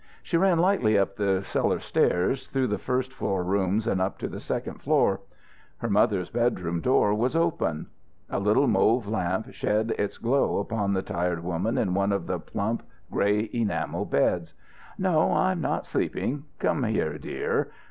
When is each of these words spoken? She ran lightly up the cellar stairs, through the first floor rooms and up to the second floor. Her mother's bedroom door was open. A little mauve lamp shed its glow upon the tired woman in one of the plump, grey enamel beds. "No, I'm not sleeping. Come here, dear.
She 0.23 0.35
ran 0.35 0.57
lightly 0.57 0.97
up 0.97 1.15
the 1.15 1.43
cellar 1.43 1.79
stairs, 1.79 2.47
through 2.47 2.65
the 2.65 2.79
first 2.79 3.13
floor 3.13 3.43
rooms 3.43 3.85
and 3.85 4.01
up 4.01 4.17
to 4.17 4.27
the 4.27 4.39
second 4.39 4.81
floor. 4.81 5.21
Her 5.77 5.91
mother's 5.91 6.31
bedroom 6.31 6.81
door 6.81 7.13
was 7.13 7.35
open. 7.35 7.85
A 8.27 8.39
little 8.39 8.65
mauve 8.65 9.07
lamp 9.07 9.53
shed 9.53 9.93
its 9.99 10.17
glow 10.17 10.57
upon 10.57 10.93
the 10.93 11.03
tired 11.03 11.43
woman 11.43 11.77
in 11.77 11.93
one 11.93 12.11
of 12.11 12.25
the 12.25 12.39
plump, 12.39 12.81
grey 13.11 13.47
enamel 13.53 14.05
beds. 14.05 14.55
"No, 14.97 15.33
I'm 15.33 15.61
not 15.61 15.85
sleeping. 15.85 16.45
Come 16.57 16.83
here, 16.83 17.19
dear. 17.19 17.69